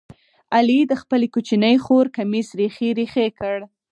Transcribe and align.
علي 0.55 0.79
د 0.87 0.93
خپلې 1.01 1.27
کوچنۍ 1.33 1.75
خور 1.83 2.05
کمیس 2.17 2.47
ریخې 2.59 2.89
ریخې 2.99 3.27
کړ. 3.39 3.57